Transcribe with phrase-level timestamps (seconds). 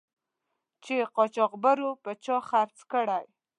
[0.83, 3.23] چې قاچاقبرو په چا خرڅ کړی.